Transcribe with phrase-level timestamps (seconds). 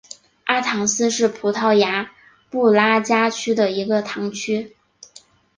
[0.45, 2.09] 阿唐斯是葡萄牙
[2.49, 4.75] 布拉加区的一个堂区。